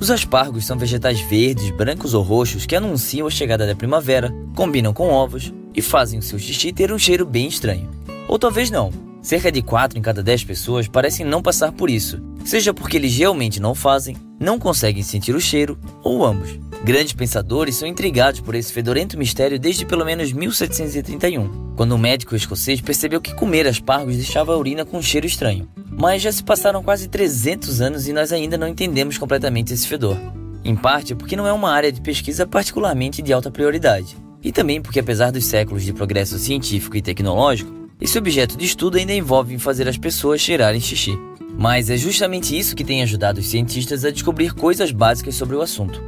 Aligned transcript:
Os 0.00 0.10
aspargos 0.10 0.64
são 0.64 0.78
vegetais 0.78 1.20
verdes, 1.20 1.70
brancos 1.72 2.14
ou 2.14 2.22
roxos 2.22 2.64
que 2.64 2.74
anunciam 2.74 3.26
a 3.26 3.30
chegada 3.30 3.66
da 3.66 3.76
primavera, 3.76 4.34
combinam 4.56 4.94
com 4.94 5.10
ovos 5.10 5.52
e 5.76 5.82
fazem 5.82 6.18
o 6.18 6.22
seu 6.22 6.38
xixi 6.38 6.72
ter 6.72 6.90
um 6.90 6.98
cheiro 6.98 7.26
bem 7.26 7.46
estranho. 7.46 7.90
Ou 8.26 8.38
talvez 8.38 8.70
não. 8.70 8.90
Cerca 9.20 9.52
de 9.52 9.60
4 9.60 9.98
em 9.98 10.02
cada 10.02 10.22
10 10.22 10.44
pessoas 10.44 10.88
parecem 10.88 11.26
não 11.26 11.42
passar 11.42 11.70
por 11.72 11.90
isso, 11.90 12.18
seja 12.46 12.72
porque 12.72 12.96
eles 12.96 13.14
realmente 13.14 13.60
não 13.60 13.74
fazem, 13.74 14.16
não 14.40 14.58
conseguem 14.58 15.02
sentir 15.02 15.34
o 15.34 15.40
cheiro, 15.40 15.78
ou 16.02 16.24
ambos. 16.24 16.58
Grandes 16.82 17.12
pensadores 17.12 17.76
são 17.76 17.86
intrigados 17.86 18.40
por 18.40 18.54
esse 18.54 18.72
fedorento 18.72 19.18
mistério 19.18 19.60
desde 19.60 19.84
pelo 19.84 20.06
menos 20.06 20.32
1731, 20.32 21.74
quando 21.76 21.94
um 21.94 21.98
médico 21.98 22.34
escocês 22.34 22.80
percebeu 22.80 23.20
que 23.20 23.34
comer 23.34 23.66
aspargos 23.66 24.16
deixava 24.16 24.54
a 24.54 24.56
urina 24.56 24.86
com 24.86 24.96
um 24.96 25.02
cheiro 25.02 25.26
estranho. 25.26 25.68
Mas 25.90 26.22
já 26.22 26.30
se 26.32 26.42
passaram 26.42 26.82
quase 26.82 27.08
300 27.08 27.80
anos 27.80 28.08
e 28.08 28.12
nós 28.12 28.32
ainda 28.32 28.56
não 28.56 28.68
entendemos 28.68 29.18
completamente 29.18 29.74
esse 29.74 29.86
fedor. 29.86 30.16
Em 30.64 30.76
parte 30.76 31.14
porque 31.14 31.36
não 31.36 31.46
é 31.46 31.52
uma 31.52 31.70
área 31.70 31.90
de 31.90 32.00
pesquisa 32.00 32.46
particularmente 32.46 33.22
de 33.22 33.32
alta 33.32 33.50
prioridade, 33.50 34.16
e 34.42 34.52
também 34.52 34.80
porque, 34.80 35.00
apesar 35.00 35.30
dos 35.30 35.44
séculos 35.44 35.84
de 35.84 35.92
progresso 35.92 36.38
científico 36.38 36.96
e 36.96 37.02
tecnológico, 37.02 37.72
esse 38.00 38.18
objeto 38.18 38.56
de 38.56 38.64
estudo 38.64 38.96
ainda 38.96 39.12
envolve 39.12 39.58
fazer 39.58 39.86
as 39.88 39.98
pessoas 39.98 40.40
cheirarem 40.40 40.80
xixi. 40.80 41.18
Mas 41.58 41.90
é 41.90 41.96
justamente 41.96 42.58
isso 42.58 42.74
que 42.74 42.84
tem 42.84 43.02
ajudado 43.02 43.40
os 43.40 43.48
cientistas 43.48 44.04
a 44.04 44.10
descobrir 44.10 44.54
coisas 44.54 44.92
básicas 44.92 45.34
sobre 45.34 45.56
o 45.56 45.60
assunto. 45.60 46.02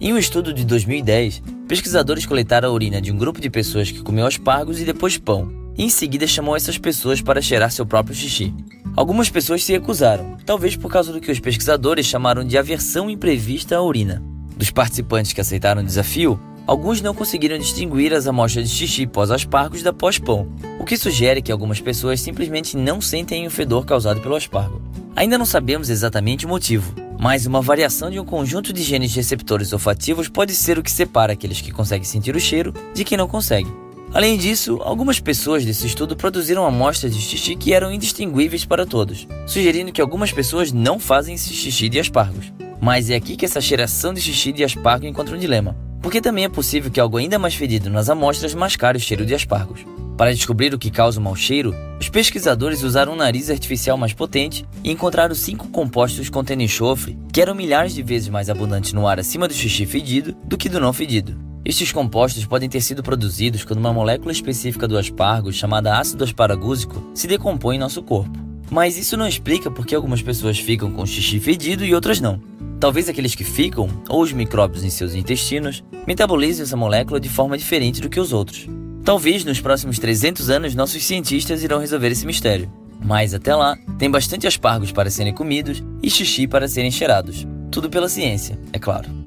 Em 0.00 0.12
um 0.12 0.18
estudo 0.18 0.52
de 0.52 0.64
2010, 0.64 1.42
pesquisadores 1.66 2.26
coletaram 2.26 2.68
a 2.68 2.72
urina 2.72 3.00
de 3.00 3.10
um 3.10 3.16
grupo 3.16 3.40
de 3.40 3.50
pessoas 3.50 3.90
que 3.90 4.02
comeu 4.02 4.26
aspargos 4.26 4.80
e 4.80 4.84
depois 4.84 5.18
pão, 5.18 5.50
e 5.76 5.84
em 5.84 5.88
seguida 5.88 6.26
chamou 6.26 6.54
essas 6.54 6.78
pessoas 6.78 7.20
para 7.20 7.42
cheirar 7.42 7.72
seu 7.72 7.86
próprio 7.86 8.14
xixi. 8.14 8.54
Algumas 8.96 9.30
pessoas 9.30 9.64
se 9.64 9.72
recusaram, 9.72 10.36
talvez 10.44 10.76
por 10.76 10.90
causa 10.90 11.12
do 11.12 11.20
que 11.20 11.30
os 11.30 11.40
pesquisadores 11.40 12.06
chamaram 12.06 12.44
de 12.44 12.58
aversão 12.58 13.08
imprevista 13.08 13.76
à 13.76 13.82
urina. 13.82 14.22
Dos 14.56 14.70
participantes 14.70 15.32
que 15.32 15.40
aceitaram 15.40 15.82
o 15.82 15.84
desafio, 15.84 16.38
Alguns 16.64 17.00
não 17.00 17.12
conseguiram 17.12 17.58
distinguir 17.58 18.14
as 18.14 18.28
amostras 18.28 18.70
de 18.70 18.76
xixi 18.76 19.04
pós-aspargos 19.04 19.82
da 19.82 19.92
pós-pão, 19.92 20.46
o 20.78 20.84
que 20.84 20.96
sugere 20.96 21.42
que 21.42 21.50
algumas 21.50 21.80
pessoas 21.80 22.20
simplesmente 22.20 22.76
não 22.76 23.00
sentem 23.00 23.46
o 23.46 23.50
fedor 23.50 23.84
causado 23.84 24.20
pelo 24.20 24.36
aspargo. 24.36 24.80
Ainda 25.16 25.36
não 25.36 25.44
sabemos 25.44 25.90
exatamente 25.90 26.46
o 26.46 26.48
motivo, 26.48 26.94
mas 27.18 27.46
uma 27.46 27.60
variação 27.60 28.10
de 28.10 28.20
um 28.20 28.24
conjunto 28.24 28.72
de 28.72 28.82
genes 28.82 29.14
receptores 29.14 29.72
olfativos 29.72 30.28
pode 30.28 30.54
ser 30.54 30.78
o 30.78 30.82
que 30.82 30.90
separa 30.90 31.32
aqueles 31.32 31.60
que 31.60 31.72
conseguem 31.72 32.04
sentir 32.04 32.36
o 32.36 32.40
cheiro 32.40 32.72
de 32.94 33.04
quem 33.04 33.18
não 33.18 33.26
consegue. 33.26 33.70
Além 34.14 34.36
disso, 34.36 34.78
algumas 34.82 35.18
pessoas 35.18 35.64
desse 35.64 35.86
estudo 35.86 36.14
produziram 36.14 36.66
amostras 36.66 37.14
de 37.14 37.20
xixi 37.20 37.56
que 37.56 37.72
eram 37.72 37.92
indistinguíveis 37.92 38.64
para 38.64 38.86
todos, 38.86 39.26
sugerindo 39.46 39.92
que 39.92 40.00
algumas 40.00 40.30
pessoas 40.30 40.70
não 40.70 40.98
fazem 40.98 41.34
esse 41.34 41.52
xixi 41.54 41.88
de 41.88 41.98
aspargos. 41.98 42.52
Mas 42.80 43.10
é 43.10 43.14
aqui 43.14 43.36
que 43.36 43.44
essa 43.44 43.60
cheiração 43.60 44.12
de 44.12 44.20
xixi 44.20 44.52
de 44.52 44.64
aspargo 44.64 45.06
encontra 45.06 45.34
um 45.34 45.38
dilema 45.38 45.76
porque 46.02 46.20
também 46.20 46.44
é 46.44 46.48
possível 46.48 46.90
que 46.90 47.00
algo 47.00 47.16
ainda 47.16 47.38
mais 47.38 47.54
fedido 47.54 47.88
nas 47.88 48.10
amostras 48.10 48.52
mascare 48.54 48.98
o 48.98 49.00
cheiro 49.00 49.24
de 49.24 49.34
aspargos. 49.34 49.86
Para 50.18 50.34
descobrir 50.34 50.74
o 50.74 50.78
que 50.78 50.90
causa 50.90 51.18
o 51.18 51.22
mau 51.22 51.34
cheiro, 51.34 51.74
os 51.98 52.08
pesquisadores 52.08 52.82
usaram 52.82 53.12
um 53.12 53.16
nariz 53.16 53.48
artificial 53.48 53.96
mais 53.96 54.12
potente 54.12 54.66
e 54.84 54.90
encontraram 54.90 55.34
cinco 55.34 55.68
compostos 55.68 56.28
contendo 56.28 56.62
enxofre, 56.62 57.16
que 57.32 57.40
eram 57.40 57.54
milhares 57.54 57.94
de 57.94 58.02
vezes 58.02 58.28
mais 58.28 58.50
abundantes 58.50 58.92
no 58.92 59.06
ar 59.06 59.18
acima 59.20 59.48
do 59.48 59.54
xixi 59.54 59.86
fedido 59.86 60.36
do 60.44 60.58
que 60.58 60.68
do 60.68 60.80
não 60.80 60.92
fedido. 60.92 61.51
Estes 61.64 61.92
compostos 61.92 62.44
podem 62.44 62.68
ter 62.68 62.80
sido 62.80 63.04
produzidos 63.04 63.64
quando 63.64 63.78
uma 63.78 63.92
molécula 63.92 64.32
específica 64.32 64.88
do 64.88 64.98
aspargo, 64.98 65.52
chamada 65.52 65.96
ácido 65.96 66.24
asparagúsico, 66.24 67.10
se 67.14 67.28
decompõe 67.28 67.76
em 67.76 67.78
nosso 67.78 68.02
corpo. 68.02 68.36
Mas 68.68 68.96
isso 68.96 69.16
não 69.16 69.28
explica 69.28 69.70
por 69.70 69.86
que 69.86 69.94
algumas 69.94 70.20
pessoas 70.20 70.58
ficam 70.58 70.90
com 70.90 71.06
xixi 71.06 71.38
fedido 71.38 71.84
e 71.84 71.94
outras 71.94 72.20
não. 72.20 72.40
Talvez 72.80 73.08
aqueles 73.08 73.36
que 73.36 73.44
ficam, 73.44 73.88
ou 74.08 74.22
os 74.22 74.32
micróbios 74.32 74.82
em 74.82 74.90
seus 74.90 75.14
intestinos, 75.14 75.84
metabolizem 76.04 76.64
essa 76.64 76.76
molécula 76.76 77.20
de 77.20 77.28
forma 77.28 77.56
diferente 77.56 78.00
do 78.00 78.08
que 78.08 78.18
os 78.18 78.32
outros. 78.32 78.66
Talvez 79.04 79.44
nos 79.44 79.60
próximos 79.60 80.00
300 80.00 80.50
anos 80.50 80.74
nossos 80.74 81.04
cientistas 81.04 81.62
irão 81.62 81.78
resolver 81.78 82.08
esse 82.08 82.26
mistério. 82.26 82.72
Mas 83.04 83.34
até 83.34 83.54
lá, 83.54 83.76
tem 83.98 84.10
bastante 84.10 84.48
aspargos 84.48 84.90
para 84.90 85.10
serem 85.10 85.34
comidos 85.34 85.82
e 86.02 86.10
xixi 86.10 86.48
para 86.48 86.66
serem 86.66 86.90
cheirados. 86.90 87.46
Tudo 87.70 87.88
pela 87.88 88.08
ciência, 88.08 88.58
é 88.72 88.78
claro. 88.80 89.21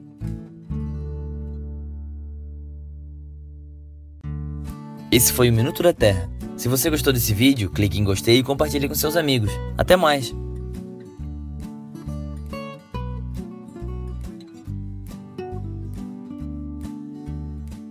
Esse 5.16 5.32
foi 5.32 5.50
o 5.50 5.54
Minuto 5.54 5.82
da 5.82 5.94
Terra. 5.94 6.30
Se 6.58 6.68
você 6.68 6.90
gostou 6.90 7.14
desse 7.14 7.34
vídeo, 7.34 7.70
clique 7.70 7.98
em 7.98 8.04
gostei 8.04 8.40
e 8.40 8.44
compartilhe 8.44 8.86
com 8.90 8.94
seus 8.94 9.16
amigos. 9.16 9.50
Até 9.78 9.96
mais! 9.96 10.36